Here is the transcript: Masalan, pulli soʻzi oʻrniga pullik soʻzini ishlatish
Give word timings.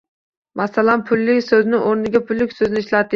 Masalan, 0.61 1.03
pulli 1.09 1.35
soʻzi 1.49 1.81
oʻrniga 1.91 2.23
pullik 2.31 2.57
soʻzini 2.61 2.83
ishlatish 2.87 3.09